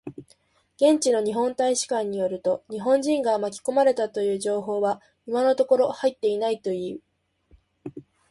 [0.77, 7.01] 現地の日本大使館によると、日本人が巻き込まれたという情報は今のところ入っていないという。